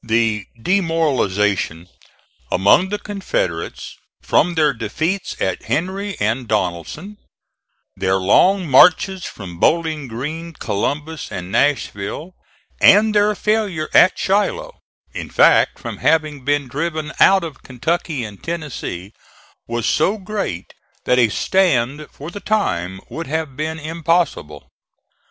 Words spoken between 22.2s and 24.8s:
the time would have been impossible.